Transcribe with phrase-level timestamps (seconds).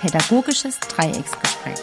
[0.00, 1.78] Pädagogisches Dreiecksgespräch.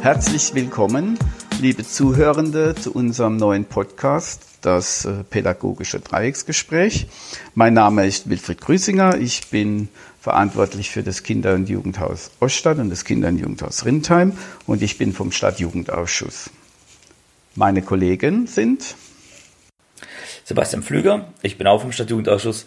[0.00, 1.18] Herzlich willkommen,
[1.60, 7.06] liebe Zuhörende, zu unserem neuen Podcast, das äh, Pädagogische Dreiecksgespräch.
[7.54, 9.18] Mein Name ist Wilfried Grüßinger.
[9.18, 9.90] Ich bin
[10.22, 14.32] verantwortlich für das Kinder- und Jugendhaus Oststadt und das Kinder- und Jugendhaus Rindheim
[14.66, 16.48] und ich bin vom Stadtjugendausschuss.
[17.54, 18.94] Meine Kollegen sind
[20.44, 22.66] Sebastian Pflüger, ich bin auch vom Stadtjugendausschuss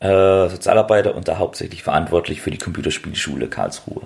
[0.00, 4.02] äh, Sozialarbeiter und da hauptsächlich verantwortlich für die Computerspielschule Karlsruhe.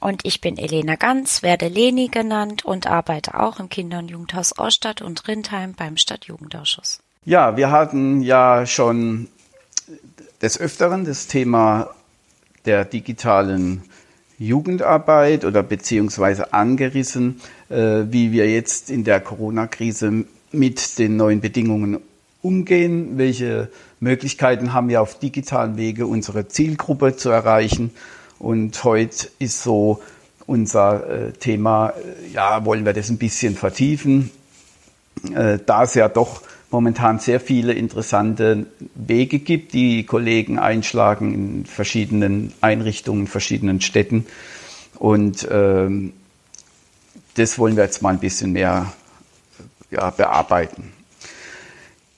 [0.00, 4.58] Und ich bin Elena Ganz, werde Leni genannt und arbeite auch im Kinder- und Jugendhaus
[4.58, 7.00] Oststadt und Rindheim beim Stadtjugendausschuss.
[7.26, 9.28] Ja, wir hatten ja schon
[10.40, 11.90] des Öfteren das Thema
[12.64, 13.82] der digitalen
[14.40, 21.98] Jugendarbeit oder beziehungsweise angerissen, äh, wie wir jetzt in der Corona-Krise mit den neuen Bedingungen
[22.40, 23.68] umgehen, welche
[24.00, 27.90] Möglichkeiten haben wir auf digitalen Wege unsere Zielgruppe zu erreichen?
[28.38, 30.00] Und heute ist so
[30.46, 34.30] unser äh, Thema, äh, ja, wollen wir das ein bisschen vertiefen,
[35.66, 36.40] da es ja doch
[36.70, 44.26] momentan sehr viele interessante Wege gibt, die Kollegen einschlagen in verschiedenen Einrichtungen, verschiedenen Städten.
[44.98, 46.12] Und ähm,
[47.34, 48.92] das wollen wir jetzt mal ein bisschen mehr
[49.90, 50.92] ja, bearbeiten.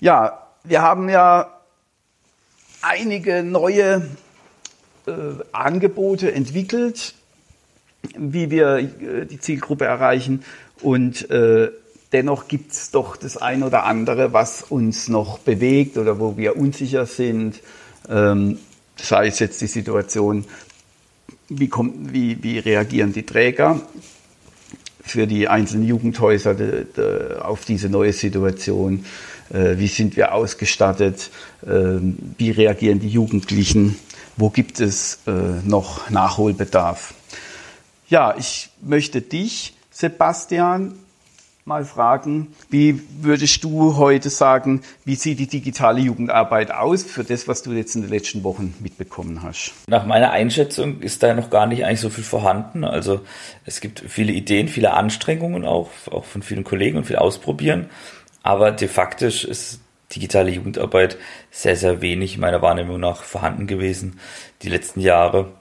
[0.01, 1.49] Ja, wir haben ja
[2.83, 4.09] einige neue
[5.07, 5.13] äh,
[5.53, 7.15] Angebote entwickelt,
[8.17, 10.45] wie wir äh, die Zielgruppe erreichen.
[10.81, 11.71] Und äh,
[12.13, 16.57] dennoch gibt es doch das ein oder andere, was uns noch bewegt oder wo wir
[16.57, 17.61] unsicher sind.
[18.09, 18.59] Ähm,
[18.97, 20.45] sei es jetzt die Situation,
[21.49, 23.81] wie, kommt, wie, wie reagieren die Träger
[25.01, 29.05] für die einzelnen Jugendhäuser de, de, auf diese neue Situation?
[29.53, 31.31] Äh, wie sind wir ausgestattet?
[31.67, 33.97] Ähm, wie reagieren die Jugendlichen?
[34.37, 35.31] wo gibt es äh,
[35.65, 37.15] noch Nachholbedarf.
[38.09, 40.95] Ja, ich möchte dich, Sebastian,
[41.65, 47.47] mal fragen, wie würdest du heute sagen, wie sieht die digitale Jugendarbeit aus für das,
[47.47, 49.73] was du jetzt in den letzten Wochen mitbekommen hast?
[49.87, 52.85] Nach meiner Einschätzung ist da noch gar nicht eigentlich so viel vorhanden.
[52.85, 53.21] Also
[53.65, 57.91] es gibt viele Ideen, viele Anstrengungen auch, auch von vielen Kollegen und viel Ausprobieren.
[58.43, 59.81] Aber de facto ist
[60.15, 61.17] digitale Jugendarbeit
[61.51, 64.19] sehr, sehr wenig meiner Wahrnehmung nach vorhanden gewesen
[64.63, 65.53] die letzten Jahre.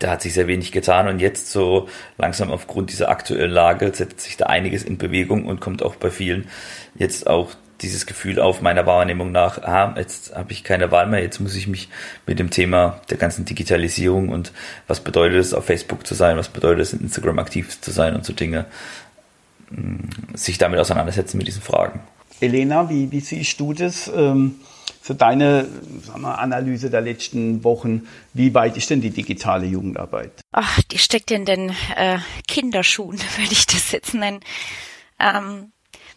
[0.00, 1.88] Da hat sich sehr wenig getan und jetzt so
[2.18, 6.10] langsam aufgrund dieser aktuellen Lage setzt sich da einiges in Bewegung und kommt auch bei
[6.10, 6.48] vielen
[6.96, 11.22] jetzt auch dieses Gefühl auf meiner Wahrnehmung nach, ah, jetzt habe ich keine Wahl mehr,
[11.22, 11.88] jetzt muss ich mich
[12.26, 14.52] mit dem Thema der ganzen Digitalisierung und
[14.86, 18.14] was bedeutet es auf Facebook zu sein, was bedeutet es in Instagram aktiv zu sein
[18.14, 18.64] und so Dinge,
[19.70, 22.00] mm, sich damit auseinandersetzen mit diesen Fragen.
[22.40, 24.10] Elena, wie, wie siehst du das?
[24.14, 24.56] Ähm,
[25.06, 25.68] so deine
[26.14, 30.32] wir, Analyse der letzten Wochen, wie weit ist denn die digitale Jugendarbeit?
[30.50, 32.18] Ach, die steckt in den äh,
[32.48, 34.40] Kinderschuhen, würde ich das jetzt nennen.
[35.20, 35.70] Ähm,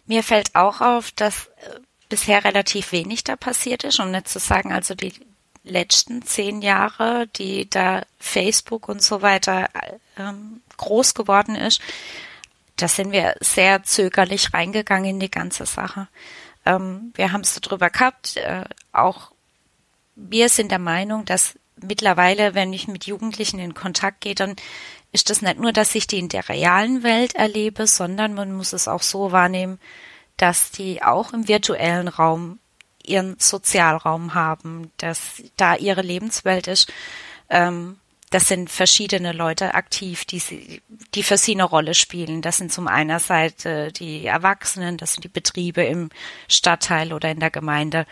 [0.06, 4.40] mir fällt auch auf, dass äh, bisher relativ wenig da passiert ist, um nicht zu
[4.40, 5.12] sagen, also die
[5.62, 9.68] letzten zehn Jahre, die da Facebook und so weiter
[10.18, 11.80] ähm, groß geworden ist,
[12.74, 16.08] da sind wir sehr zögerlich reingegangen in die ganze Sache.
[16.64, 19.32] Ähm, wir haben es darüber gehabt, äh, auch
[20.14, 24.56] wir sind der Meinung, dass mittlerweile, wenn ich mit Jugendlichen in Kontakt gehe, dann
[25.12, 28.72] ist das nicht nur, dass ich die in der realen Welt erlebe, sondern man muss
[28.72, 29.80] es auch so wahrnehmen,
[30.36, 32.58] dass die auch im virtuellen Raum
[33.04, 36.92] ihren Sozialraum haben, dass da ihre Lebenswelt ist.
[37.48, 37.98] Ähm,
[38.30, 40.40] das sind verschiedene Leute aktiv, die,
[41.14, 42.42] die für sie eine Rolle spielen.
[42.42, 46.10] Das sind zum einen Seite die Erwachsenen, das sind die Betriebe im
[46.48, 48.06] Stadtteil oder in der Gemeinde.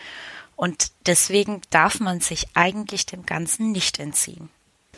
[0.57, 4.49] Und deswegen darf man sich eigentlich dem Ganzen nicht entziehen.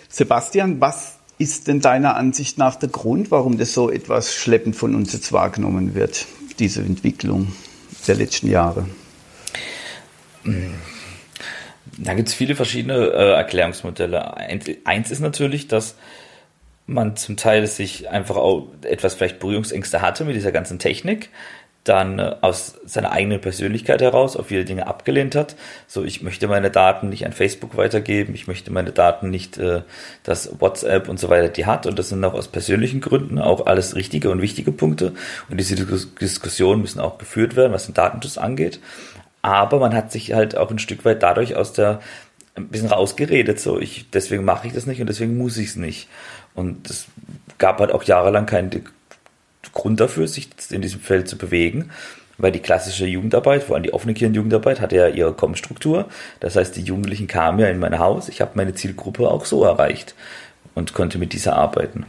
[0.09, 4.95] Sebastian, was ist denn deiner Ansicht nach der Grund, warum das so etwas schleppend von
[4.95, 6.25] uns jetzt wahrgenommen wird,
[6.57, 7.53] diese Entwicklung
[8.07, 8.87] der letzten Jahre?
[12.03, 14.35] Da gibt es viele verschiedene äh, Erklärungsmodelle.
[14.85, 15.95] Eins ist natürlich, dass
[16.87, 21.29] man zum Teil sich einfach auch etwas vielleicht Berührungsängste hatte mit dieser ganzen Technik,
[21.83, 25.55] dann äh, aus seiner eigenen Persönlichkeit heraus auf viele Dinge abgelehnt hat.
[25.87, 29.81] So, ich möchte meine Daten nicht an Facebook weitergeben, ich möchte meine Daten nicht, äh,
[30.23, 31.85] dass WhatsApp und so weiter die hat.
[31.85, 35.13] Und das sind auch aus persönlichen Gründen auch alles richtige und wichtige Punkte.
[35.49, 38.79] Und diese Diskussionen müssen auch geführt werden, was den Datenschutz angeht.
[39.41, 41.99] Aber man hat sich halt auch ein Stück weit dadurch aus der
[42.55, 43.59] ein bisschen rausgeredet.
[43.59, 46.09] So, ich, deswegen mache ich das nicht und deswegen muss ich es nicht.
[46.53, 47.07] Und es
[47.57, 48.83] gab halt auch jahrelang keinen
[49.73, 51.91] Grund dafür, sich in diesem Feld zu bewegen.
[52.37, 56.09] weil die klassische Jugendarbeit, vor allem die offene Kirchenjugendarbeit, hatte ja ihre Kommstruktur.
[56.39, 58.29] Das heißt, die Jugendlichen kamen ja in mein Haus.
[58.29, 60.15] Ich habe meine Zielgruppe auch so erreicht
[60.73, 62.05] und konnte mit dieser arbeiten.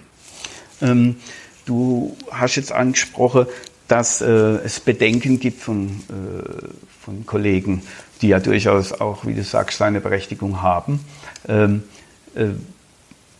[0.81, 1.17] Ähm,
[1.67, 3.46] du hast jetzt angesprochen,
[3.88, 4.26] dass äh,
[4.64, 6.69] es Bedenken gibt von, äh,
[7.04, 7.82] von Kollegen,
[8.20, 11.00] die ja durchaus auch, wie du sagst, seine Berechtigung haben.
[11.49, 11.82] Ähm,
[12.34, 12.50] äh,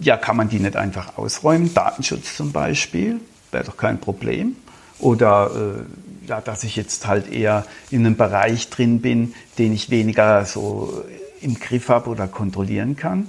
[0.01, 1.73] ja, kann man die nicht einfach ausräumen?
[1.73, 3.21] Datenschutz zum Beispiel
[3.53, 4.57] wäre doch kein Problem.
[4.99, 9.91] Oder äh, ja, dass ich jetzt halt eher in einem Bereich drin bin, den ich
[9.91, 11.05] weniger so
[11.41, 13.29] im Griff habe oder kontrollieren kann.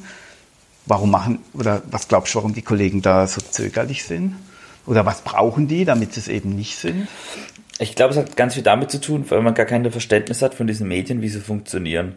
[0.85, 4.35] Warum machen, oder was glaubst du, warum die Kollegen da so zögerlich sind?
[4.85, 7.07] Oder was brauchen die, damit sie es eben nicht sind?
[7.79, 10.53] Ich glaube, es hat ganz viel damit zu tun, weil man gar kein Verständnis hat
[10.53, 12.15] von diesen Medien, wie sie funktionieren.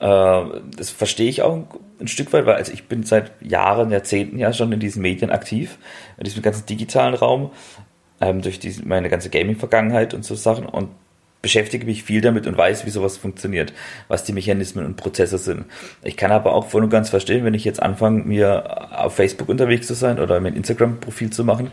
[0.00, 0.42] Äh,
[0.76, 1.64] das verstehe ich auch
[2.00, 5.30] ein Stück weit, weil also ich bin seit Jahren, Jahrzehnten ja schon in diesen Medien
[5.30, 5.78] aktiv,
[6.16, 7.50] in diesem ganzen digitalen Raum,
[8.20, 10.88] ähm, durch meine ganze Gaming-Vergangenheit und so Sachen und
[11.42, 13.72] beschäftige mich viel damit und weiß, wie sowas funktioniert,
[14.08, 15.64] was die Mechanismen und Prozesse sind.
[16.02, 19.48] Ich kann aber auch voll und ganz verstehen, wenn ich jetzt anfange, mir auf Facebook
[19.48, 21.70] unterwegs zu sein oder mein Instagram-Profil zu machen,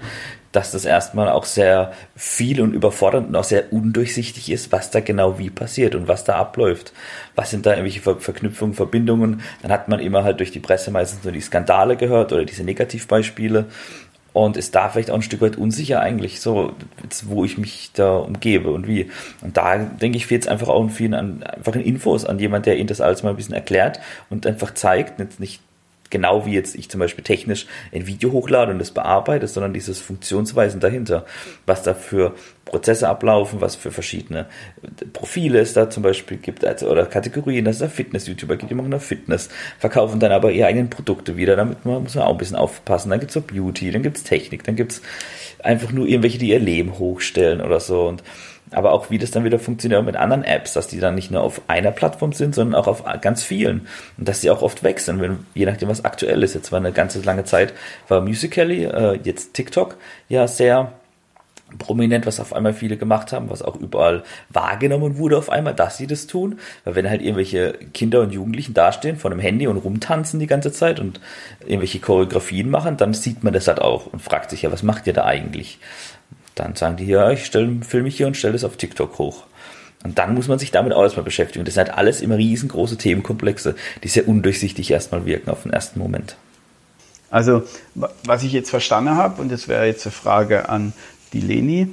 [0.53, 5.01] dass das erstmal auch sehr viel und überfordernd und auch sehr undurchsichtig ist, was da
[5.01, 6.93] genau wie passiert und was da abläuft.
[7.35, 9.41] Was sind da irgendwelche Ver Verknüpfungen, Verbindungen?
[9.61, 12.63] Dann hat man immer halt durch die Presse meistens nur die Skandale gehört oder diese
[12.63, 13.65] Negativbeispiele
[14.45, 16.73] und ist da vielleicht auch ein Stück weit unsicher eigentlich, so
[17.25, 19.09] wo ich mich da umgebe und wie.
[19.41, 22.77] Und da denke ich, fehlt es einfach auch vielen an einfachen Infos an jemand, der
[22.77, 23.99] ihnen das alles mal ein bisschen erklärt
[24.29, 25.61] und einfach zeigt, nicht, nicht
[26.09, 29.99] genau wie jetzt ich zum Beispiel technisch ein Video hochlade und das bearbeite, sondern dieses
[29.99, 31.25] Funktionsweisen dahinter,
[31.65, 32.33] was da für
[32.65, 34.45] Prozesse ablaufen, was für verschiedene
[35.13, 38.75] Profile es da zum Beispiel gibt, also, oder Kategorien, dass es da Fitness-YouTuber gibt, die
[38.75, 39.49] machen da Fitness,
[39.79, 43.09] verkaufen dann aber ihre eigenen Produkte wieder, damit man, muss man auch ein bisschen aufpassen.
[43.09, 45.01] Dann gibt es so Beauty, dann gibt es Technik, dann gibt es
[45.63, 48.21] einfach nur irgendwelche, die ihr Leben hochstellen oder so und
[48.71, 51.41] aber auch wie das dann wieder funktioniert mit anderen Apps, dass die dann nicht nur
[51.41, 53.87] auf einer Plattform sind, sondern auch auf ganz vielen
[54.17, 56.53] und dass die auch oft wechseln, wenn, je nachdem was aktuell ist.
[56.53, 57.73] Jetzt war eine ganze lange Zeit
[58.07, 59.97] war Musical.ly, äh, jetzt TikTok
[60.29, 60.91] ja sehr
[61.77, 65.97] prominent, was auf einmal viele gemacht haben, was auch überall wahrgenommen wurde auf einmal, dass
[65.97, 69.77] sie das tun, weil wenn halt irgendwelche Kinder und Jugendlichen dastehen vor einem Handy und
[69.77, 71.19] rumtanzen die ganze Zeit und
[71.61, 75.07] irgendwelche Choreografien machen, dann sieht man das halt auch und fragt sich ja, was macht
[75.07, 75.79] ihr da eigentlich?
[76.59, 79.43] Dann sagen die, ja, ich filme mich hier und stelle es auf TikTok hoch.
[80.03, 81.65] Und dann muss man sich damit auch erstmal beschäftigen.
[81.65, 85.99] Das sind halt alles immer riesengroße Themenkomplexe, die sehr undurchsichtig erstmal wirken auf den ersten
[85.99, 86.35] Moment.
[87.29, 87.63] Also,
[88.23, 90.93] was ich jetzt verstanden habe, und das wäre jetzt eine Frage an
[91.33, 91.89] die Leni,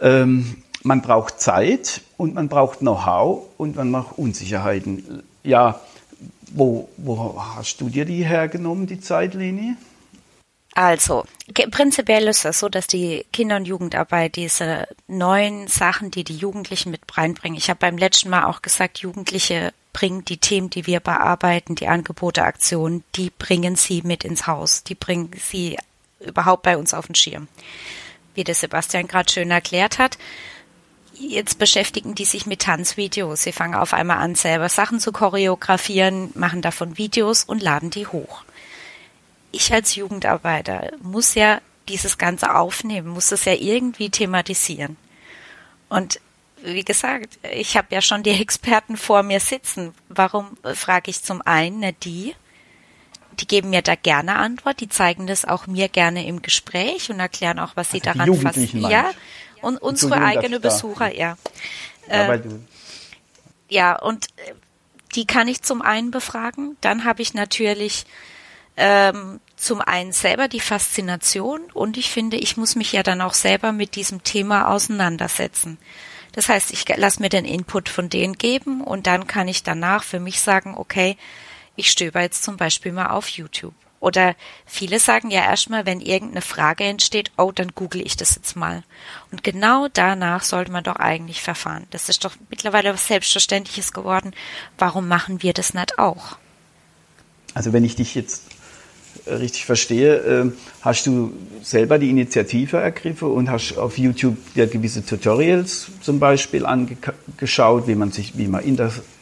[0.00, 5.22] ähm, man braucht Zeit und man braucht Know-how und man braucht Unsicherheiten.
[5.42, 5.80] Ja,
[6.52, 9.74] wo, wo hast du dir die hergenommen, die Zeit, Leni?
[10.80, 11.24] Also,
[11.72, 16.92] prinzipiell ist es so, dass die Kinder- und Jugendarbeit diese neuen Sachen, die die Jugendlichen
[16.92, 17.58] mit reinbringen.
[17.58, 21.88] Ich habe beim letzten Mal auch gesagt, Jugendliche bringen die Themen, die wir bearbeiten, die
[21.88, 24.84] Angebote, Aktionen, die bringen sie mit ins Haus.
[24.84, 25.76] Die bringen sie
[26.20, 27.48] überhaupt bei uns auf den Schirm.
[28.36, 30.16] Wie der Sebastian gerade schön erklärt hat.
[31.14, 33.42] Jetzt beschäftigen die sich mit Tanzvideos.
[33.42, 38.06] Sie fangen auf einmal an, selber Sachen zu choreografieren, machen davon Videos und laden die
[38.06, 38.44] hoch
[39.52, 44.96] ich als Jugendarbeiter muss ja dieses Ganze aufnehmen, muss das ja irgendwie thematisieren.
[45.88, 46.20] Und
[46.62, 49.94] wie gesagt, ich habe ja schon die Experten vor mir sitzen.
[50.08, 52.34] Warum frage ich zum einen ne, die?
[53.40, 57.20] Die geben mir da gerne Antwort, die zeigen das auch mir gerne im Gespräch und
[57.20, 58.80] erklären auch, was sie also daran fassen.
[58.80, 59.10] Ja,
[59.62, 61.38] und unsere eigene Besucher, ja.
[62.08, 62.42] Ja, äh,
[63.68, 64.26] ja, und
[65.14, 66.76] die kann ich zum einen befragen.
[66.80, 68.06] Dann habe ich natürlich
[68.78, 73.34] ähm, zum einen selber die Faszination und ich finde, ich muss mich ja dann auch
[73.34, 75.78] selber mit diesem Thema auseinandersetzen.
[76.32, 80.04] Das heißt, ich lasse mir den Input von denen geben und dann kann ich danach
[80.04, 81.16] für mich sagen, okay,
[81.74, 83.74] ich stöber jetzt zum Beispiel mal auf YouTube.
[83.98, 88.54] Oder viele sagen ja erstmal, wenn irgendeine Frage entsteht, oh, dann google ich das jetzt
[88.54, 88.84] mal.
[89.32, 91.88] Und genau danach sollte man doch eigentlich verfahren.
[91.90, 94.34] Das ist doch mittlerweile was Selbstverständliches geworden.
[94.76, 96.38] Warum machen wir das nicht auch?
[97.54, 98.44] Also wenn ich dich jetzt
[99.30, 101.32] richtig verstehe, ähm, hast du
[101.62, 107.94] selber die Initiative ergriffen und hast auf YouTube dir gewisse Tutorials zum Beispiel angeschaut, wie
[107.94, 108.62] man sich, wie man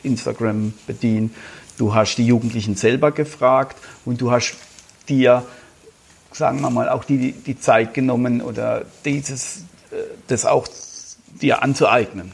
[0.03, 1.35] Instagram bedient.
[1.79, 4.57] Du hast die Jugendlichen selber gefragt und du hast
[5.09, 5.45] dir,
[6.33, 9.97] sagen wir mal, auch die, die Zeit genommen oder dieses, äh,
[10.29, 10.67] das auch
[11.41, 12.33] dir anzueignen.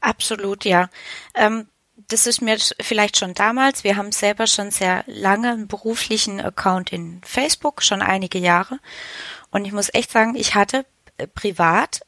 [0.00, 0.88] Absolut, ja.
[1.34, 1.66] Ähm,
[2.12, 6.92] das ist mir vielleicht schon damals, wir haben selber schon sehr lange einen beruflichen Account
[6.92, 8.78] in Facebook, schon einige Jahre.
[9.50, 10.84] Und ich muss echt sagen, ich hatte
[11.16, 12.02] äh, privat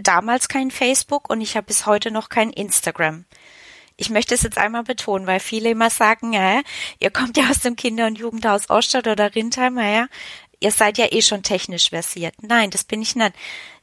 [0.00, 3.26] damals kein Facebook und ich habe bis heute noch kein Instagram.
[3.98, 6.62] Ich möchte es jetzt einmal betonen, weil viele immer sagen, ja,
[6.98, 10.06] ihr kommt ja aus dem Kinder- und Jugendhaus Oststadt oder Rindheim, ja,
[10.60, 12.34] ihr seid ja eh schon technisch versiert.
[12.40, 13.34] Nein, das bin ich nicht.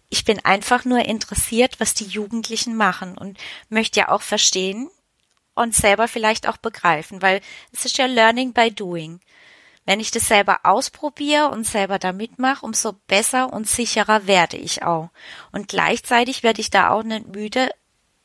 [0.10, 3.38] Ich bin einfach nur interessiert, was die Jugendlichen machen und
[3.70, 4.90] möchte ja auch verstehen
[5.60, 7.42] und selber vielleicht auch begreifen, weil
[7.74, 9.20] es ist ja Learning by Doing.
[9.86, 14.84] Wenn ich das selber ausprobiere und selber da mitmache, umso besser und sicherer werde ich
[14.84, 15.10] auch.
[15.52, 17.70] Und gleichzeitig werde ich da auch nicht müde,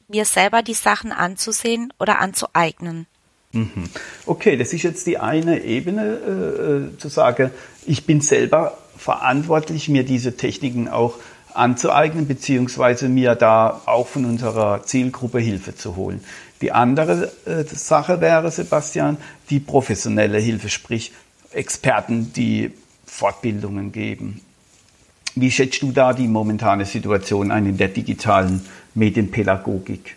[0.09, 3.07] mir selber die Sachen anzusehen oder anzueignen.
[3.53, 3.89] Mhm.
[4.27, 7.51] Okay, das ist jetzt die eine Ebene, äh, äh, zu sagen,
[7.87, 11.15] ich bin selber verantwortlich, mir diese Techniken auch
[11.55, 16.23] anzueignen, beziehungsweise mir da auch von unserer Zielgruppe Hilfe zu holen.
[16.65, 19.19] Die andere äh, Sache wäre, Sebastian,
[19.51, 21.13] die professionelle Hilfe, sprich
[21.53, 22.71] Experten, die
[23.05, 24.41] Fortbildungen geben.
[25.35, 30.17] Wie schätzt du da die momentane Situation ein in der digitalen Medienpädagogik?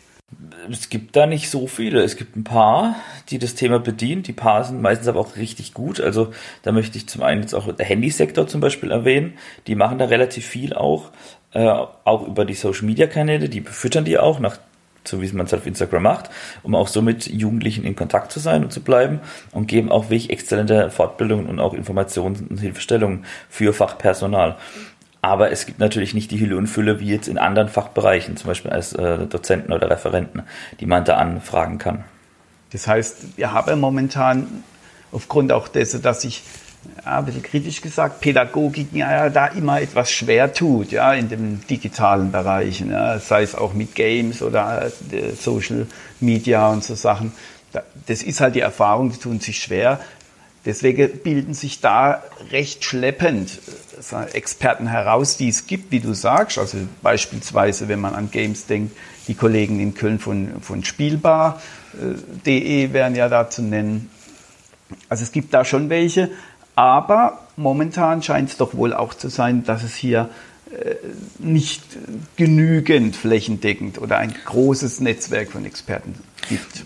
[0.72, 2.01] Es gibt da nicht so viele.
[2.01, 2.96] Es gibt ein paar,
[3.27, 4.24] die das Thema bedienen.
[4.24, 6.00] Die paar sind meistens aber auch richtig gut.
[6.00, 6.32] Also
[6.63, 9.34] da möchte ich zum einen jetzt auch der Handysektor zum Beispiel erwähnen.
[9.68, 11.12] Die machen da relativ viel auch,
[11.51, 11.68] äh,
[12.06, 13.50] auch über die Social Media Kanäle.
[13.50, 14.58] Die befüttern die auch nach
[15.08, 16.30] so wie man es auf Instagram macht,
[16.64, 19.20] um auch so mit Jugendlichen in Kontakt zu sein und zu bleiben
[19.52, 24.58] und geben auch wirklich exzellente Fortbildungen und auch Informationen und Hilfestellungen für Fachpersonal.
[25.22, 28.48] Aber es gibt natürlich nicht die Hülle und Fülle wie jetzt in anderen Fachbereichen, zum
[28.48, 30.44] Beispiel als äh, Dozenten oder Referenten,
[30.80, 32.04] die man da anfragen kann.
[32.72, 34.64] Das heißt, wir haben momentan
[35.12, 36.44] aufgrund auch dessen, dass sich
[37.06, 41.65] ja, ein bisschen kritisch gesagt, Pädagogik ja, da immer etwas schwer tut, ja, in dem
[41.67, 45.88] digitalen Bereich, ja, sei es auch mit Games oder äh, Social
[46.20, 47.32] Media und so Sachen.
[48.08, 50.00] Das ist halt die Erfahrung, die tun sich schwer.
[50.65, 53.60] Deswegen bilden sich da recht schleppend
[54.12, 56.58] äh, Experten heraus, die es gibt, wie du sagst.
[56.58, 62.94] Also beispielsweise, wenn man an Games denkt, die Kollegen in Köln von, von Spielbar.de äh,
[62.94, 64.10] wären ja da zu nennen.
[65.10, 66.29] Also es gibt da schon welche,
[66.78, 70.30] aber momentan scheint es doch wohl auch zu sein, dass es hier
[70.72, 70.96] äh,
[71.40, 71.84] nicht
[72.36, 76.14] genügend flächendeckend oder ein großes Netzwerk von Experten
[76.48, 76.86] gibt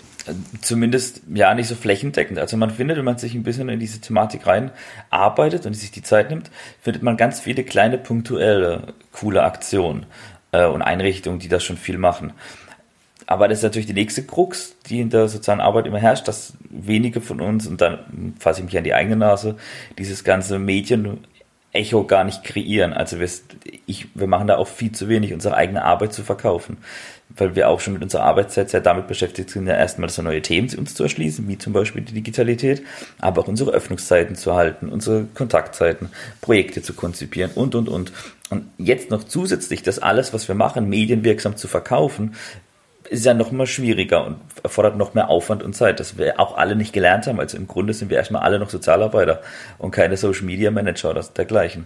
[0.62, 2.40] zumindest ja nicht so flächendeckend.
[2.40, 6.04] Also man findet, wenn man sich ein bisschen in diese Thematik reinarbeitet und sich die
[6.04, 10.06] Zeit nimmt, findet man ganz viele kleine punktuelle coole Aktionen
[10.52, 12.34] äh, und Einrichtungen, die das schon viel machen.
[13.32, 16.54] Aber das ist natürlich die nächste Krux, die in der sozialen Arbeit immer herrscht, dass
[16.70, 19.56] wenige von uns, und dann fasse ich mich an die eigene Nase,
[19.98, 21.20] dieses ganze Medien
[21.74, 22.92] Echo gar nicht kreieren.
[22.92, 23.30] Also wir,
[23.86, 26.78] ich, wir machen da auch viel zu wenig, unsere eigene Arbeit zu verkaufen
[27.38, 30.42] weil wir auch schon mit unserer Arbeitszeit sehr damit beschäftigt sind, ja erstmal so neue
[30.42, 32.84] Themen uns zu erschließen, wie zum Beispiel die Digitalität,
[33.20, 36.10] aber auch unsere Öffnungszeiten zu halten, unsere Kontaktzeiten,
[36.42, 38.12] Projekte zu konzipieren und, und, und.
[38.50, 42.36] Und jetzt noch zusätzlich das alles, was wir machen, medienwirksam zu verkaufen,
[43.12, 46.58] ist ja noch mal schwieriger und erfordert noch mehr Aufwand und Zeit, das wir auch
[46.58, 47.42] alle nicht gelernt haben.
[47.42, 49.42] Also im Grunde sind wir erstmal alle noch Sozialarbeiter
[49.78, 51.86] und keine Social Media Manager oder dergleichen.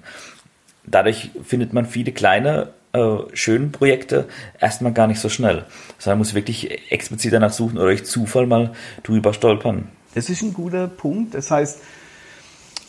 [0.86, 4.26] Dadurch findet man viele kleine äh, schönen Projekte
[4.62, 5.66] erstmal gar nicht so schnell.
[5.98, 9.90] Sondern man muss wirklich explizit danach suchen oder durch Zufall mal drüber stolpern.
[10.14, 11.34] Das ist ein guter Punkt.
[11.34, 11.82] Das heißt,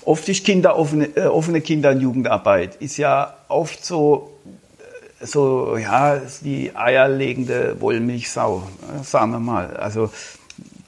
[0.05, 4.39] oft ist Kinder, offene, äh, offene Kinder- und Jugendarbeit ist ja oft so,
[5.21, 8.63] so, ja, die eierlegende Wollmilchsau,
[9.01, 9.77] äh, sagen wir mal.
[9.77, 10.11] Also,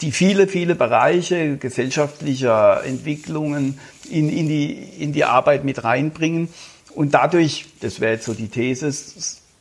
[0.00, 3.78] die viele, viele Bereiche gesellschaftlicher Entwicklungen
[4.10, 6.48] in, in, die, in die Arbeit mit reinbringen
[6.94, 8.92] und dadurch, das wäre jetzt so die These,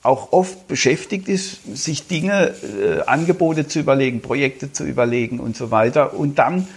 [0.04, 5.72] auch oft beschäftigt ist, sich Dinge, äh, Angebote zu überlegen, Projekte zu überlegen und so
[5.72, 6.68] weiter und dann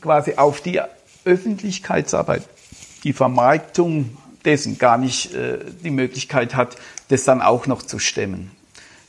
[0.00, 0.80] quasi auf die
[1.24, 2.42] Öffentlichkeitsarbeit,
[3.04, 6.76] die Vermarktung dessen gar nicht äh, die Möglichkeit hat,
[7.08, 8.50] das dann auch noch zu stemmen.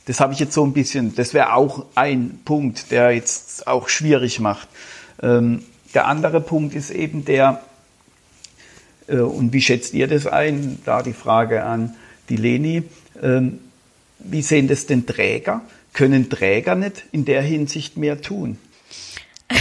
[0.06, 3.88] Das habe ich jetzt so ein bisschen, das wäre auch ein Punkt, der jetzt auch
[3.88, 4.68] schwierig macht.
[5.22, 5.64] Ähm,
[5.94, 7.62] der andere Punkt ist eben der,
[9.06, 10.78] äh, und wie schätzt ihr das ein?
[10.84, 11.94] Da die Frage an
[12.28, 12.84] die Leni.
[13.22, 13.60] Ähm,
[14.18, 15.62] wie sehen das denn Träger?
[15.92, 18.58] Können Träger nicht in der Hinsicht mehr tun?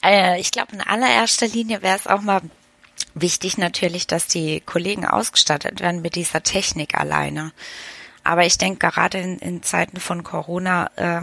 [0.00, 2.40] Äh, ich glaube, in allererster Linie wäre es auch mal
[3.20, 7.52] wichtig natürlich, dass die Kollegen ausgestattet werden mit dieser Technik alleine.
[8.24, 11.22] Aber ich denke, gerade in, in Zeiten von Corona äh,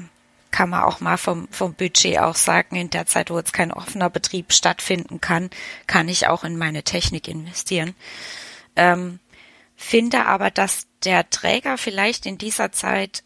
[0.51, 3.73] kann man auch mal vom, vom Budget auch sagen, in der Zeit, wo jetzt kein
[3.73, 5.49] offener Betrieb stattfinden kann,
[5.85, 7.93] kann ich auch in meine Technik investieren.
[8.75, 9.19] Ähm,
[9.75, 13.23] finde aber, dass der Träger vielleicht in dieser Zeit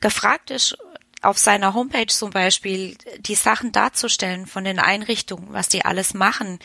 [0.00, 0.78] gefragt ist,
[1.22, 6.58] auf seiner Homepage zum Beispiel die Sachen darzustellen von den Einrichtungen, was die alles machen.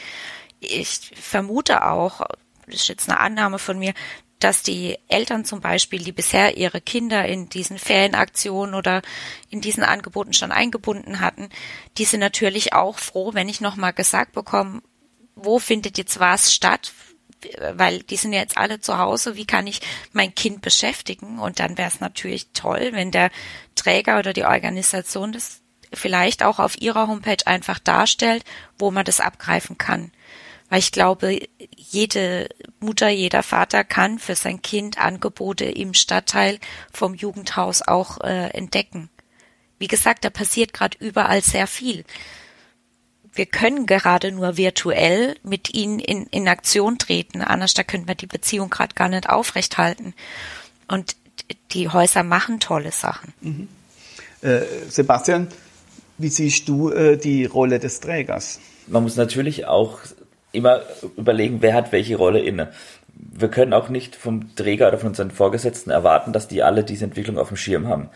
[0.65, 2.21] Ich vermute auch,
[2.65, 3.93] das ist jetzt eine Annahme von mir,
[4.39, 9.01] dass die Eltern zum Beispiel, die bisher ihre Kinder in diesen Ferienaktionen oder
[9.49, 11.49] in diesen Angeboten schon eingebunden hatten,
[11.97, 14.81] die sind natürlich auch froh, wenn ich nochmal gesagt bekomme,
[15.35, 16.93] wo findet jetzt was statt,
[17.73, 19.81] weil die sind jetzt alle zu Hause, wie kann ich
[20.11, 21.39] mein Kind beschäftigen?
[21.39, 23.31] Und dann wäre es natürlich toll, wenn der
[23.75, 25.61] Träger oder die Organisation das
[25.93, 28.43] vielleicht auch auf ihrer Homepage einfach darstellt,
[28.77, 30.11] wo man das abgreifen kann.
[30.69, 31.39] Weil ich glaube,
[31.75, 36.59] jede Mutter, jeder Vater kann für sein Kind Angebote im Stadtteil
[36.91, 39.09] vom Jugendhaus auch äh, entdecken.
[39.77, 42.03] Wie gesagt, da passiert gerade überall sehr viel.
[43.33, 48.15] Wir können gerade nur virtuell mit ihnen in, in Aktion treten, anders da können wir
[48.15, 50.13] die Beziehung gerade gar nicht aufrechthalten.
[50.87, 51.17] Und
[51.71, 53.33] die Häuser machen tolle Sachen.
[53.41, 53.67] Mhm.
[54.41, 55.49] Äh, Sebastian,
[56.17, 58.59] wie siehst du äh, die Rolle des Trägers?
[58.87, 59.99] Man muss natürlich auch
[60.55, 60.81] immer
[61.17, 62.69] überlegen, wer hat welche Rolle inne.
[63.13, 67.05] Wir können auch nicht vom Träger oder von unseren Vorgesetzten erwarten, dass die alle diese
[67.05, 68.09] Entwicklung auf dem Schirm haben.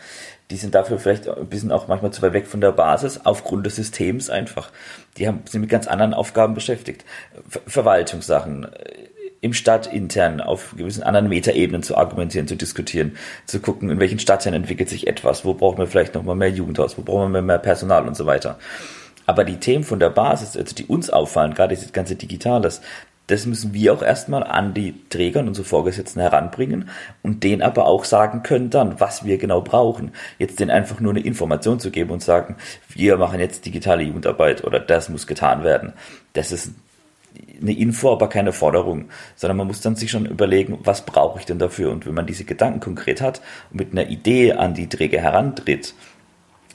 [0.50, 3.64] Die sind dafür vielleicht ein bisschen auch manchmal zu weit weg von der Basis, aufgrund
[3.66, 4.70] des Systems einfach.
[5.16, 7.04] Die haben, sind mit ganz anderen Aufgaben beschäftigt.
[7.48, 8.68] Ver Verwaltungssachen, äh,
[9.40, 13.16] im Stadt intern auf gewissen anderen Metaebenen zu argumentieren, zu diskutieren,
[13.46, 16.98] zu gucken, in welchen Stadtteilen entwickelt sich etwas, wo brauchen wir vielleicht nochmal mehr Jugendhaus,
[16.98, 18.58] wo brauchen wir mehr Personal und so weiter.
[19.30, 22.80] Aber die Themen von der Basis, also die uns auffallen, gerade dieses ganze Digitales,
[23.28, 26.88] das müssen wir auch erstmal an die Träger und unsere Vorgesetzten heranbringen
[27.22, 30.10] und denen aber auch sagen können dann, was wir genau brauchen.
[30.40, 32.56] Jetzt denen einfach nur eine Information zu geben und sagen,
[32.88, 35.92] wir machen jetzt digitale Jugendarbeit oder das muss getan werden.
[36.32, 36.72] Das ist
[37.60, 41.46] eine Info, aber keine Forderung, sondern man muss dann sich schon überlegen, was brauche ich
[41.46, 41.92] denn dafür?
[41.92, 45.94] Und wenn man diese Gedanken konkret hat und mit einer Idee an die Träger herantritt,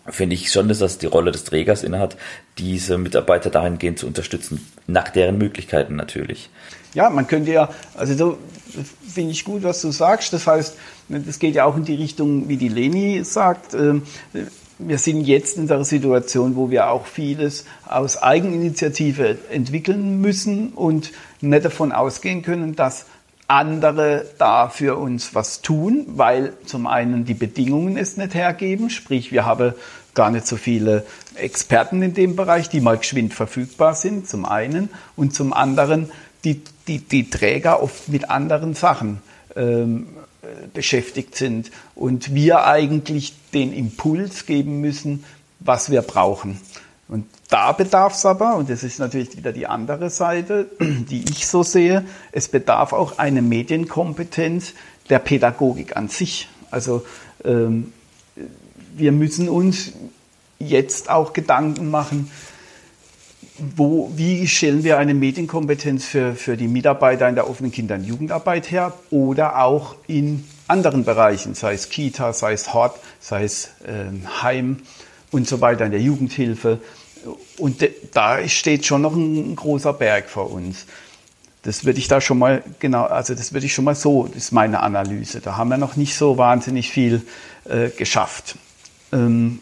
[0.08, 2.18] finde ich schon, dass das die Rolle des Trägers innehat,
[2.58, 6.50] diese Mitarbeiter dahingehend zu unterstützen, nach deren Möglichkeiten natürlich.
[6.94, 8.38] Ja, man könnte ja, also so
[9.08, 10.34] finde ich gut, was du sagst.
[10.34, 10.78] Das heißt,
[11.10, 13.74] das geht ja auch in die Richtung, wie die Leni sagt.
[13.74, 14.04] Ähm,
[14.78, 21.12] wir sind jetzt in der Situation, wo wir auch vieles aus Eigeninitiative entwickeln müssen und
[21.42, 23.06] nicht davon ausgehen können, dass
[23.48, 29.32] andere da für uns was tun, weil zum einen die Bedingungen es nicht hergeben, sprich
[29.32, 29.74] wir haben
[30.16, 31.06] gar nicht so viele
[31.36, 36.10] Experten in dem Bereich, die mal geschwind verfügbar sind, zum einen, und zum anderen
[36.44, 39.22] die, die, die Träger oft mit anderen Sachen
[39.56, 40.08] ähm,
[40.74, 41.72] beschäftigt sind.
[41.96, 45.24] Und wir eigentlich den Impuls geben müssen,
[45.60, 46.60] was wir brauchen.
[47.08, 51.48] Und da bedarf es aber, und das ist natürlich wieder die andere Seite, die ich
[51.48, 54.74] so sehe, es bedarf auch eine Medienkompetenz
[55.10, 56.50] der Pädagogik an sich.
[56.72, 57.06] Also
[57.44, 57.94] ähm,
[58.96, 59.92] wir müssen uns
[60.58, 62.32] jetzt auch Gedanken machen,
[63.58, 68.04] wo, wie stellen wir eine Medienkompetenz für, für die Mitarbeiter in der offenen Kinder- und
[68.04, 73.70] Jugendarbeit her oder auch in anderen Bereichen, sei es Kita, sei es Hort, sei es
[73.86, 74.06] äh,
[74.42, 74.82] Heim
[75.36, 76.80] und so weiter, in der Jugendhilfe.
[77.58, 80.86] Und da steht schon noch ein großer Berg vor uns.
[81.64, 84.52] Das würde ich da schon mal genau, also das würde ich schon mal so, ist
[84.52, 85.42] meine Analyse.
[85.42, 87.24] Da haben wir noch nicht so wahnsinnig viel
[87.66, 88.56] äh, geschafft.
[89.12, 89.60] Ähm,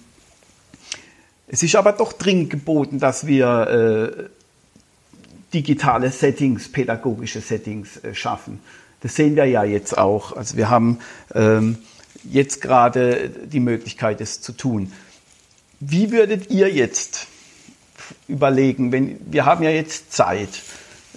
[1.47, 4.23] es ist aber doch dringend geboten, dass wir äh,
[5.53, 8.59] digitale Settings, pädagogische Settings äh, schaffen.
[9.01, 10.35] Das sehen wir ja jetzt auch.
[10.35, 10.99] Also wir haben
[11.33, 11.77] ähm,
[12.23, 14.91] jetzt gerade die Möglichkeit, es zu tun.
[15.85, 17.27] Wie würdet ihr jetzt
[18.29, 20.61] überlegen, wenn wir haben ja jetzt Zeit,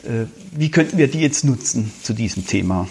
[0.03, 2.89] äh, wie könnten wir die jetzt nutzen zu diesem Thema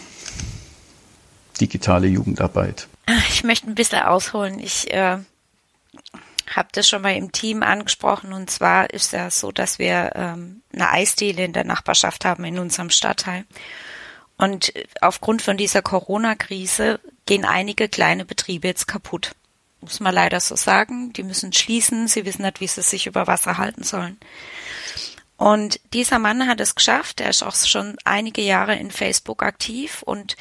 [1.59, 2.88] digitale Jugendarbeit?
[3.29, 4.59] Ich möchte ein bisschen ausholen.
[4.59, 5.17] Ich äh,
[6.47, 10.61] habe das schon mal im Team angesprochen und zwar ist ja so, dass wir ähm,
[10.73, 13.43] eine Eisdiele in der Nachbarschaft haben in unserem Stadtteil.
[14.38, 19.35] Und aufgrund von dieser Corona-Krise gehen einige kleine Betriebe jetzt kaputt
[19.86, 21.13] muss man leider so sagen.
[21.13, 24.17] Die müssen schließen, sie wissen nicht, wie sie sich über Wasser halten sollen.
[25.38, 30.02] Und dieser Mann hat es geschafft, er ist auch schon einige Jahre in Facebook aktiv
[30.02, 30.38] und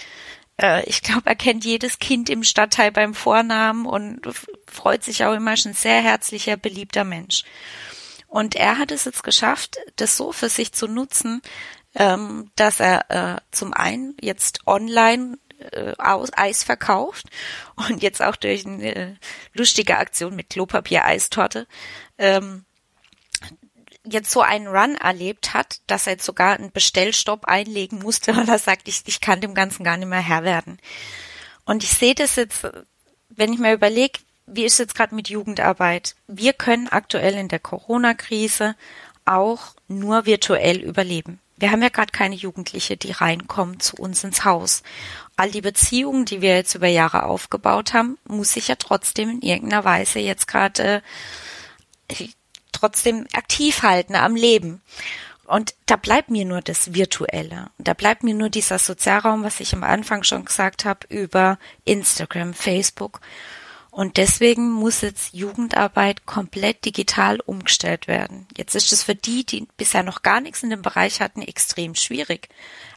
[0.61, 4.21] äh, ich glaube, er kennt jedes Kind im Stadtteil beim Vornamen und
[4.67, 7.45] freut sich auch immer, schon sehr herzlicher, beliebter Mensch.
[8.29, 11.43] Und er hat es jetzt geschafft, das so für sich zu nutzen,
[11.95, 17.27] ähm, dass er äh, zum einen jetzt online äh, Eis verkauft
[17.77, 19.15] und jetzt auch durch eine äh,
[19.53, 21.67] lustige Aktion mit Klopapier-Eistorte
[22.19, 22.65] ähm,
[24.05, 28.49] jetzt so einen Run erlebt hat, dass er jetzt sogar einen Bestellstopp einlegen musste, weil
[28.49, 30.79] er sagt, ich, ich kann dem Ganzen gar nicht mehr Herr werden.
[31.65, 32.67] Und ich sehe das jetzt,
[33.31, 36.17] wenn ich mir überlege, wie ist es jetzt gerade mit Jugendarbeit?
[36.27, 38.77] Wir können aktuell in der Corona-Krise
[39.25, 41.41] auch nur virtuell überleben.
[41.57, 44.83] Wir haben ja gerade keine Jugendliche, die reinkommen zu uns ins Haus.
[45.37, 49.43] All die Beziehungen, die wir jetzt über Jahre aufgebaut haben, muss ich ja trotzdem in
[49.43, 51.03] irgendeiner Weise jetzt gerade
[52.09, 52.29] äh,
[52.73, 54.83] trotzdem aktiv halten am Leben.
[55.47, 57.71] Und da bleibt mir nur das Virtuelle.
[57.79, 62.55] Da bleibt mir nur dieser Sozialraum, was ich am Anfang schon gesagt habe, über Instagram,
[62.55, 63.21] Facebook.
[63.95, 68.49] Und deswegen muss jetzt Jugendarbeit komplett digital umgestellt werden.
[68.57, 71.95] Jetzt ist es für die, die bisher noch gar nichts in dem Bereich hatten, extrem
[71.95, 72.49] schwierig.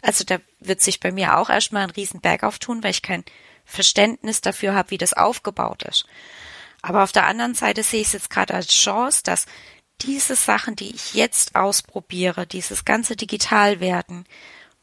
[0.02, 3.24] Also da wird sich bei mir auch erstmal ein Riesenberg auftun, weil ich kein
[3.64, 6.08] Verständnis dafür habe, wie das aufgebaut ist.
[6.82, 9.46] Aber auf der anderen Seite sehe ich es jetzt gerade als Chance, dass
[10.02, 14.26] diese Sachen, die ich jetzt ausprobiere, dieses ganze Digitalwerden,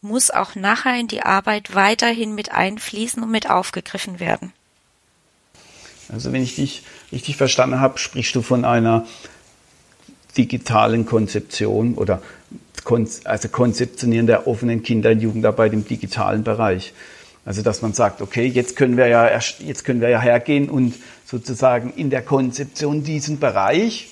[0.00, 4.52] muss auch nachher in die Arbeit weiterhin mit einfließen und mit aufgegriffen werden.
[6.12, 9.06] Also wenn ich dich richtig verstanden habe, sprichst du von einer
[10.36, 12.20] digitalen Konzeption oder
[13.24, 16.92] also Konzeptionieren der offenen Kinder- und Jugendarbeit im digitalen Bereich.
[17.46, 20.94] Also dass man sagt, okay, jetzt können wir ja jetzt können wir ja hergehen und
[21.24, 24.08] sozusagen in der Konzeption diesen Bereich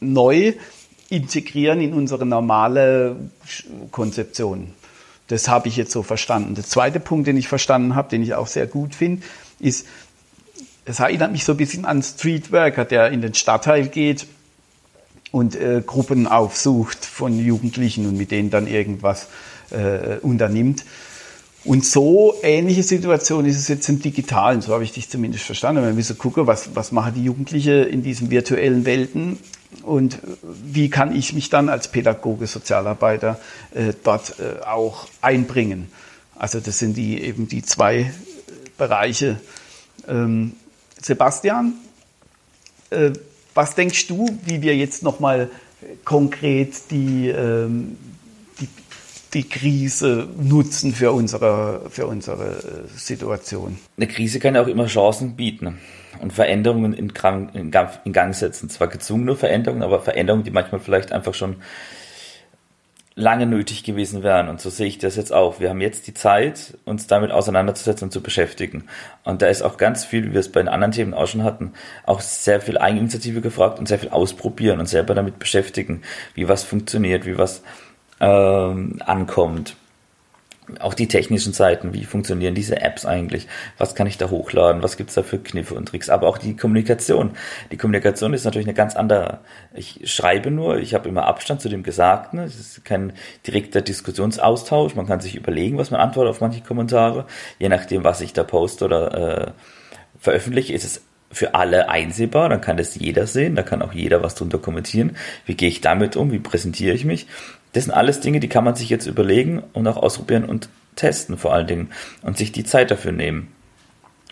[0.00, 0.54] neu
[1.08, 3.16] integrieren in unsere normale
[3.90, 4.72] Konzeption.
[5.28, 6.54] Das habe ich jetzt so verstanden.
[6.54, 9.22] Der zweite Punkt, den ich verstanden habe, den ich auch sehr gut finde,
[9.58, 9.86] ist,
[10.88, 14.26] es erinnert mich so ein bisschen an Streetworker, der in den Stadtteil geht
[15.30, 19.28] und äh, Gruppen aufsucht von Jugendlichen und mit denen dann irgendwas
[19.70, 20.84] äh, unternimmt.
[21.64, 25.84] Und so ähnliche Situation ist es jetzt im Digitalen, so habe ich dich zumindest verstanden.
[25.84, 29.38] Wir müssen gucken, was, was machen die Jugendlichen in diesen virtuellen Welten
[29.82, 33.38] und wie kann ich mich dann als Pädagoge, Sozialarbeiter
[33.74, 35.90] äh, dort äh, auch einbringen.
[36.36, 38.12] Also das sind die eben die zwei
[38.78, 39.38] Bereiche.
[40.08, 40.54] Ähm,
[41.02, 41.74] Sebastian,
[42.90, 43.10] äh,
[43.54, 45.50] was denkst du, wie wir jetzt nochmal
[46.04, 47.96] konkret die, ähm,
[48.60, 48.68] die,
[49.34, 53.78] die, Krise nutzen für unsere, für unsere Situation?
[53.96, 55.78] Eine Krise kann ja auch immer Chancen bieten
[56.20, 57.12] und Veränderungen in,
[57.54, 57.72] in,
[58.04, 58.70] in Gang setzen.
[58.70, 61.56] Zwar gezwungene Veränderungen, aber Veränderungen, die manchmal vielleicht einfach schon
[63.18, 64.48] lange nötig gewesen wären.
[64.48, 65.58] Und so sehe ich das jetzt auch.
[65.58, 68.84] Wir haben jetzt die Zeit, uns damit auseinanderzusetzen und zu beschäftigen.
[69.24, 71.42] Und da ist auch ganz viel, wie wir es bei den anderen Themen auch schon
[71.42, 71.72] hatten,
[72.06, 76.02] auch sehr viel Eigeninitiative gefragt und sehr viel ausprobieren und selber damit beschäftigen,
[76.34, 77.62] wie was funktioniert, wie was
[78.20, 79.76] ähm, ankommt
[80.80, 83.46] auch die technischen Seiten, wie funktionieren diese Apps eigentlich,
[83.78, 86.56] was kann ich da hochladen, was gibt's da für Kniffe und Tricks, aber auch die
[86.56, 87.32] Kommunikation.
[87.72, 89.38] Die Kommunikation ist natürlich eine ganz andere.
[89.74, 93.12] Ich schreibe nur, ich habe immer Abstand zu dem Gesagten, es ist kein
[93.46, 97.26] direkter Diskussionsaustausch, man kann sich überlegen, was man antwortet auf manche Kommentare,
[97.58, 99.50] je nachdem, was ich da poste oder äh,
[100.18, 104.22] veröffentliche, ist es für alle einsehbar, dann kann das jeder sehen, da kann auch jeder
[104.22, 105.16] was drunter kommentieren.
[105.44, 107.26] Wie gehe ich damit um, wie präsentiere ich mich?
[107.72, 111.38] Das sind alles Dinge, die kann man sich jetzt überlegen und auch ausprobieren und testen
[111.38, 111.90] vor allen Dingen
[112.22, 113.52] und sich die Zeit dafür nehmen.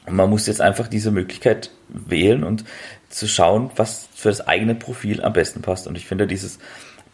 [0.07, 2.64] Und man muss jetzt einfach diese Möglichkeit wählen und
[3.09, 5.87] zu schauen, was für das eigene Profil am besten passt.
[5.87, 6.59] Und ich finde dieses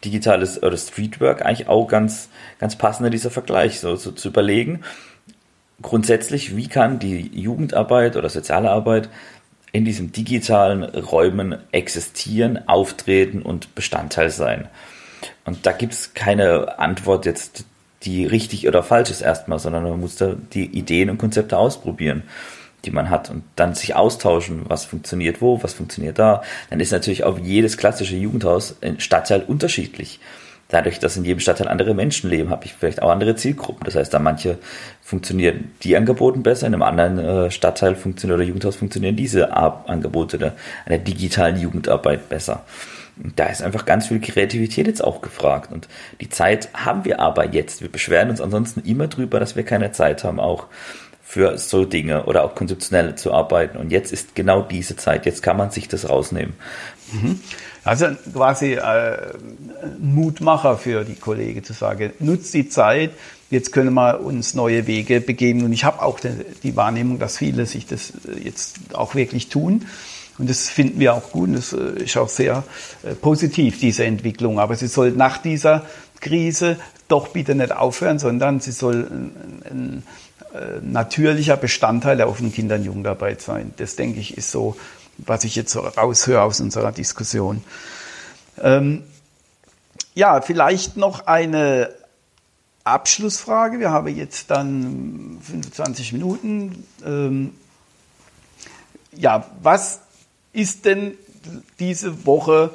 [0.03, 4.81] digitales oder Streetwork eigentlich auch ganz, ganz passender dieser Vergleich, so, so zu überlegen,
[5.81, 9.09] grundsätzlich, wie kann die Jugendarbeit oder soziale Arbeit
[9.71, 14.67] in diesen digitalen Räumen existieren, auftreten und Bestandteil sein.
[15.45, 17.65] Und da gibt's keine Antwort jetzt,
[18.03, 22.23] die richtig oder falsch ist erstmal, sondern man muss da die Ideen und Konzepte ausprobieren,
[22.85, 26.43] die man hat und dann sich austauschen, was funktioniert wo, was funktioniert da.
[26.69, 30.19] Dann ist natürlich auch jedes klassische Jugendhaus ein Stadtteil unterschiedlich.
[30.69, 33.85] Dadurch, dass in jedem Stadtteil andere Menschen leben, habe ich vielleicht auch andere Zielgruppen.
[33.85, 34.57] Das heißt, da manche
[35.01, 40.37] funktionieren die Angebote besser, in einem anderen äh, Stadtteil funktioniert oder Jugendhaus funktionieren diese Angebote
[40.37, 40.53] der,
[40.85, 42.63] einer digitalen Jugendarbeit besser
[43.15, 45.71] da ist einfach ganz viel Kreativität jetzt auch gefragt.
[45.71, 45.87] Und
[46.21, 47.81] die Zeit haben wir aber jetzt.
[47.81, 50.67] Wir beschweren uns ansonsten immer drüber, dass wir keine Zeit haben, auch
[51.23, 53.77] für so Dinge oder auch konzeptionell zu arbeiten.
[53.77, 55.25] Und jetzt ist genau diese Zeit.
[55.25, 56.53] Jetzt kann man sich das rausnehmen.
[57.11, 57.39] Mhm.
[57.83, 59.17] Also quasi äh,
[59.99, 63.11] Mutmacher für die Kollegen zu sagen, nutzt die Zeit,
[63.49, 65.63] jetzt können wir uns neue Wege begeben.
[65.63, 66.29] Und ich habe auch die,
[66.63, 69.85] die Wahrnehmung, dass viele sich das jetzt auch wirklich tun.
[70.37, 71.49] Und das finden wir auch gut.
[71.49, 72.63] Und das äh, ist auch sehr
[73.03, 74.59] äh, positiv, diese Entwicklung.
[74.59, 75.85] Aber sie soll nach dieser
[76.19, 79.07] Krise doch bitte nicht aufhören, sondern sie soll
[79.69, 80.03] ein,
[80.53, 83.73] äh, natürlicher Bestandteil der offenen Kinder- und Jugendarbeit sein.
[83.77, 84.75] Das, denke ich, ist so,
[85.17, 87.63] was ich jetzt so raushöre aus unserer Diskussion.
[88.61, 89.03] Ähm,
[90.15, 91.89] ja, vielleicht noch eine
[92.83, 93.79] Abschlussfrage.
[93.79, 96.85] Wir haben jetzt dann 25 Minuten.
[97.05, 97.53] Ähm,
[99.15, 100.01] ja, was
[100.53, 101.17] ist denn
[101.79, 102.73] diese Woche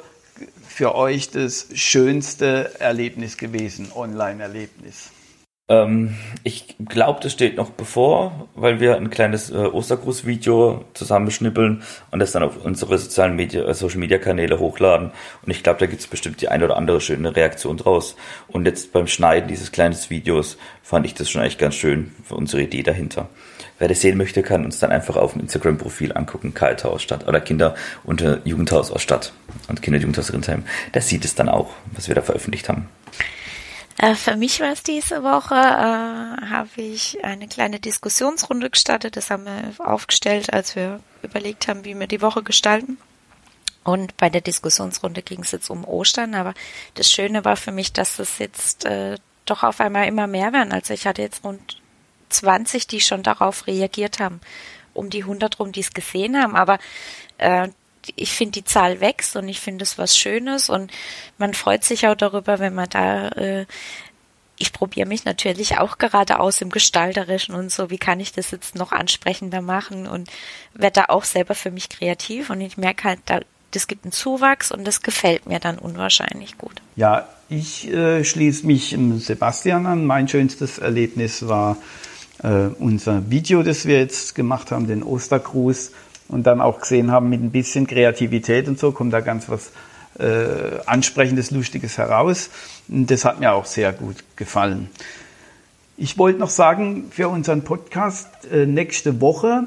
[0.67, 5.11] für euch das schönste Erlebnis gewesen, Online-Erlebnis?
[5.69, 12.19] Ähm, ich glaube, das steht noch bevor, weil wir ein kleines äh, Ostergruß-Video zusammenschnippeln und
[12.19, 15.11] das dann auf unsere sozialen Media, äh, Social Media Kanäle hochladen.
[15.43, 18.15] Und ich glaube, da gibt es bestimmt die eine oder andere schöne Reaktion draus.
[18.47, 22.35] Und jetzt beim Schneiden dieses kleinen Videos fand ich das schon echt ganz schön für
[22.35, 23.29] unsere Idee dahinter.
[23.79, 27.27] Wer das sehen möchte, kann uns dann einfach auf dem Instagram-Profil angucken, Kaltau aus Stadt
[27.27, 29.33] oder Kinder unter Jugendhaus aus Stadt
[29.69, 30.65] und Kinder Jugendhaus Rindheim.
[30.91, 32.89] Da sieht es dann auch, was wir da veröffentlicht haben.
[33.97, 39.17] Äh, für mich war es diese Woche, äh, habe ich eine kleine Diskussionsrunde gestartet.
[39.17, 42.97] Das haben wir aufgestellt, als wir überlegt haben, wie wir die Woche gestalten.
[43.83, 46.53] Und bei der Diskussionsrunde ging es jetzt um Ostern, aber
[46.95, 50.73] das Schöne war für mich, dass es jetzt äh, doch auf einmal immer mehr werden.
[50.73, 51.81] Also ich hatte jetzt rund
[52.29, 54.41] 20, die schon darauf reagiert haben,
[54.93, 56.55] um die 100 rum, die es gesehen haben.
[56.55, 56.79] Aber
[57.37, 57.69] äh,
[58.15, 60.91] ich finde, die Zahl wächst und ich finde es was Schönes und
[61.37, 63.65] man freut sich auch darüber, wenn man da, äh,
[64.57, 68.51] ich probiere mich natürlich auch gerade aus im Gestalterischen und so, wie kann ich das
[68.51, 70.29] jetzt noch ansprechender machen und
[70.73, 73.39] werde da auch selber für mich kreativ und ich merke halt, da,
[73.71, 76.81] das gibt einen Zuwachs und das gefällt mir dann unwahrscheinlich gut.
[76.95, 80.05] Ja, ich äh, schließe mich Sebastian an.
[80.05, 81.77] Mein schönstes Erlebnis war
[82.43, 85.91] äh, unser Video, das wir jetzt gemacht haben, den Ostergruß
[86.27, 89.71] und dann auch gesehen haben, mit ein bisschen Kreativität und so kommt da ganz was
[90.19, 92.49] äh, Ansprechendes, Lustiges heraus.
[92.87, 94.89] Und das hat mir auch sehr gut gefallen.
[95.97, 99.63] Ich wollte noch sagen, für unseren Podcast, äh, nächste Woche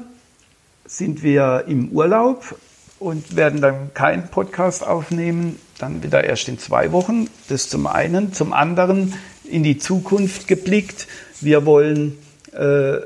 [0.85, 2.55] sind wir im Urlaub
[2.99, 7.27] und werden dann keinen Podcast aufnehmen, dann wieder erst in zwei Wochen.
[7.49, 8.33] Das zum einen.
[8.33, 11.07] Zum anderen in die Zukunft geblickt.
[11.41, 12.17] Wir wollen
[12.53, 13.01] äh,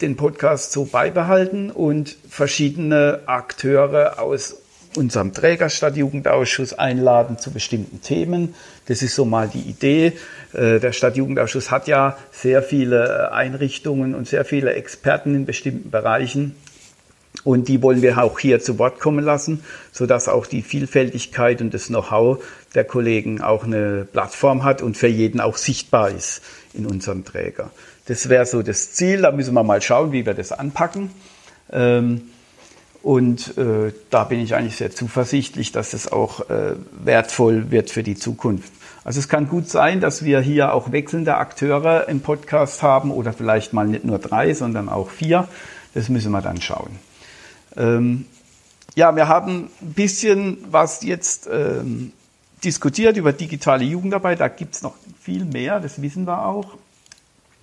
[0.00, 4.56] den Podcast so beibehalten und verschiedene Akteure aus
[4.96, 8.54] unserem Trägerstadtjugendausschuss einladen zu bestimmten Themen.
[8.86, 10.12] Das ist so mal die Idee.
[10.52, 16.56] Äh, der Stadtjugendausschuss hat ja sehr viele Einrichtungen und sehr viele Experten in bestimmten Bereichen.
[17.44, 21.72] Und die wollen wir auch hier zu Wort kommen lassen, sodass auch die Vielfältigkeit und
[21.72, 22.42] das Know-how
[22.74, 26.42] der Kollegen auch eine Plattform hat und für jeden auch sichtbar ist
[26.74, 27.70] in unserem Träger.
[28.06, 29.22] Das wäre so das Ziel.
[29.22, 31.10] Da müssen wir mal schauen, wie wir das anpacken.
[31.72, 32.22] Ähm,
[33.02, 38.02] und äh, da bin ich eigentlich sehr zuversichtlich, dass es auch äh, wertvoll wird für
[38.02, 38.70] die Zukunft.
[39.04, 43.32] Also es kann gut sein, dass wir hier auch wechselnde Akteure im Podcast haben oder
[43.32, 45.48] vielleicht mal nicht nur drei, sondern auch vier.
[45.94, 46.98] Das müssen wir dann schauen.
[47.76, 48.26] Ähm,
[48.94, 52.12] ja, wir haben ein bisschen was jetzt ähm,
[52.64, 54.40] diskutiert über digitale Jugendarbeit.
[54.40, 56.76] Da gibt es noch viel mehr, das wissen wir auch.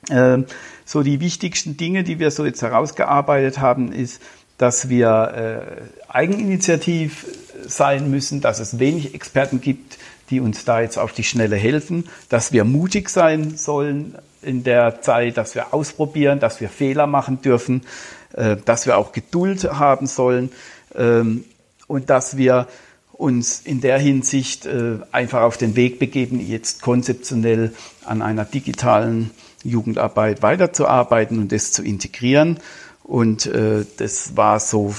[0.10, 0.46] Ähm,
[0.86, 4.22] so die wichtigsten Dinge, die wir so jetzt herausgearbeitet haben, ist,
[4.58, 5.70] dass wir
[6.10, 7.26] äh, eigeninitiativ
[7.68, 9.98] sein müssen, dass es wenig Experten gibt,
[10.30, 15.02] die uns da jetzt auf die Schnelle helfen, dass wir mutig sein sollen in der
[15.02, 17.82] Zeit, dass wir ausprobieren, dass wir Fehler machen dürfen,
[18.34, 20.52] äh, dass wir auch Geduld haben sollen
[20.96, 21.44] ähm,
[21.88, 22.68] und dass wir
[23.18, 27.74] uns in der Hinsicht äh, einfach auf den Weg begeben, jetzt konzeptionell
[28.06, 29.32] an einer digitalen
[29.64, 32.60] Jugendarbeit weiterzuarbeiten und das zu integrieren.
[33.04, 34.94] Und äh, das war so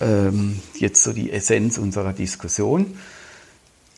[0.00, 2.98] ähm, jetzt so die Essenz unserer Diskussion.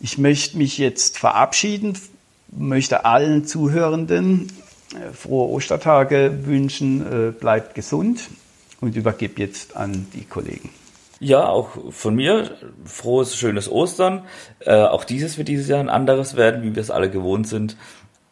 [0.01, 1.97] Ich möchte mich jetzt verabschieden,
[2.51, 4.51] möchte allen Zuhörenden
[4.95, 8.29] äh, frohe Ostertage wünschen, äh, bleibt gesund
[8.81, 10.71] und übergebe jetzt an die Kollegen.
[11.23, 14.25] Ja, auch von mir frohes, schönes Ostern.
[14.61, 17.77] Äh, auch dieses wird dieses Jahr ein anderes werden, wie wir es alle gewohnt sind.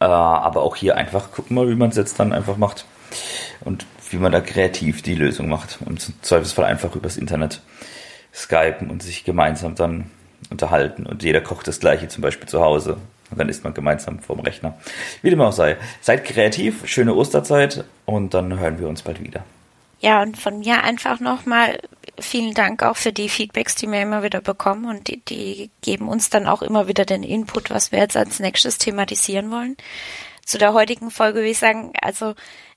[0.01, 2.87] Äh, aber auch hier einfach gucken mal, wie man es jetzt dann einfach macht.
[3.61, 5.79] Und wie man da kreativ die Lösung macht.
[5.85, 7.61] Und im Zweifelsfall einfach übers Internet
[8.33, 10.11] skypen und sich gemeinsam dann
[10.49, 11.05] unterhalten.
[11.05, 12.97] Und jeder kocht das Gleiche zum Beispiel zu Hause.
[13.31, 14.79] Und dann ist man gemeinsam vorm Rechner.
[15.21, 15.77] Wie dem auch sei.
[16.01, 19.45] Seid kreativ, schöne Osterzeit und dann hören wir uns bald wieder.
[20.01, 21.81] Ja, und von mir einfach nochmal
[22.21, 26.09] vielen Dank auch für die Feedbacks, die wir immer wieder bekommen und die, die geben
[26.09, 29.77] uns dann auch immer wieder den Input, was wir jetzt als nächstes thematisieren wollen.
[30.45, 32.35] Zu der heutigen Folge will ich sagen, also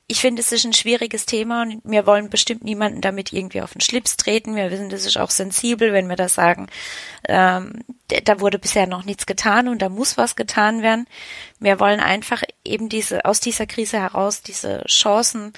[0.08, 3.72] ich finde, es ist ein schwieriges Thema und wir wollen bestimmt niemanden damit irgendwie auf
[3.72, 4.58] den Schlips treten.
[4.58, 6.68] Wir wissen, das ist auch sensibel, wenn wir da sagen,
[7.30, 7.86] ähm,
[8.26, 11.08] da wurde bisher noch nichts getan und da muss was getan werden.
[11.60, 15.54] Wir wollen einfach eben diese aus dieser Krise heraus diese Chancen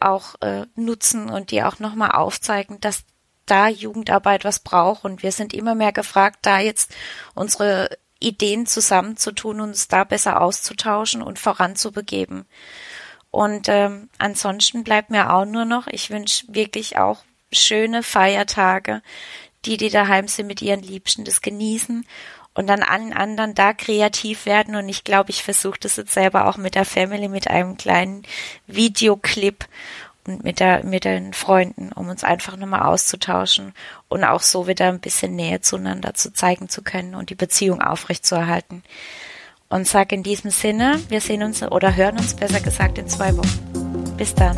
[0.00, 3.04] auch äh, nutzen und die auch nochmal aufzeigen, dass
[3.46, 6.94] da Jugendarbeit was braucht und wir sind immer mehr gefragt, da jetzt
[7.34, 12.46] unsere Ideen zusammenzutun, uns da besser auszutauschen und voranzubegeben.
[13.30, 19.02] Und ähm, ansonsten bleibt mir auch nur noch, ich wünsche wirklich auch schöne Feiertage,
[19.64, 22.06] die, die daheim sind mit ihren Liebsten, das genießen
[22.54, 24.76] und dann allen anderen da kreativ werden.
[24.76, 28.22] Und ich glaube, ich versuche das jetzt selber auch mit der Family, mit einem kleinen
[28.66, 29.66] Videoclip
[30.26, 33.74] und mit der, mit den Freunden, um uns einfach nochmal auszutauschen
[34.08, 37.82] und auch so wieder ein bisschen Nähe zueinander zu zeigen zu können und die Beziehung
[37.82, 38.82] aufrechtzuerhalten.
[39.68, 43.36] Und sage in diesem Sinne, wir sehen uns oder hören uns besser gesagt in zwei
[43.36, 44.14] Wochen.
[44.16, 44.56] Bis dann.